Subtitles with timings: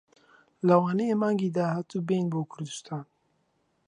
[0.67, 3.05] لەوانەیە مانگی داهاتوو بێین بۆ کوردستان.